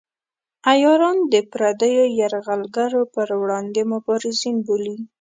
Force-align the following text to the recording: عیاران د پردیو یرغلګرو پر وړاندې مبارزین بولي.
عیاران 0.71 1.17
د 1.31 1.35
پردیو 1.51 2.05
یرغلګرو 2.19 3.01
پر 3.13 3.27
وړاندې 3.41 3.81
مبارزین 3.93 4.55
بولي. 4.65 4.95